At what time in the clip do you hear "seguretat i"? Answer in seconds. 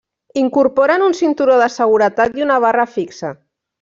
1.75-2.47